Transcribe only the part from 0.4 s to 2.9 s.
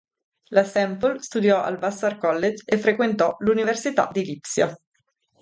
La Semple studiò al Vassar College e